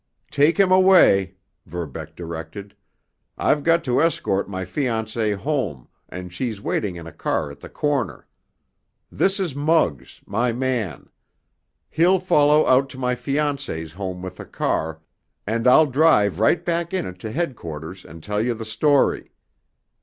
[0.31, 1.35] "Take him away,"
[1.67, 2.75] Verbeck directed.
[3.37, 7.69] "I've got to escort my fiancée home, and she's waiting in a car at the
[7.69, 8.25] corner.
[9.11, 11.09] This is Muggs, my man.
[11.87, 15.01] He'll follow out to my fiancée's home with the car,
[15.45, 19.31] and I'll drive right back in it to headquarters and tell you the story.